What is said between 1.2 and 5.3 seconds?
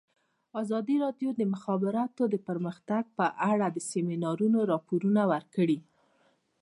د د مخابراتو پرمختګ په اړه د سیمینارونو راپورونه